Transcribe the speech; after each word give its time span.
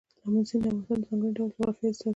آمو 0.25 0.41
سیند 0.49 0.63
د 0.63 0.67
افغانستان 0.79 0.97
د 0.99 1.03
ځانګړي 1.07 1.31
ډول 1.37 1.49
جغرافیه 1.55 1.87
استازیتوب 1.89 2.05
کوي. 2.07 2.09